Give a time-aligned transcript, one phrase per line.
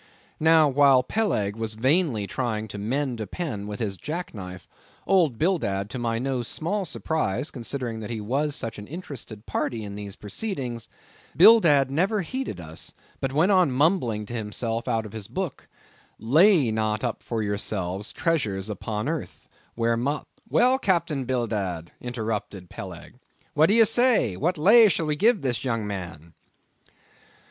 [0.39, 4.67] Now while Peleg was vainly trying to mend a pen with his jack knife,
[5.05, 9.83] old Bildad, to my no small surprise, considering that he was such an interested party
[9.83, 10.89] in these proceedings;
[11.37, 15.67] Bildad never heeded us, but went on mumbling to himself out of his book,
[16.17, 23.19] "Lay not up for yourselves treasures upon earth, where moth—" "Well, Captain Bildad," interrupted Peleg,
[23.53, 26.33] "what d'ye say, what lay shall we give this young man?"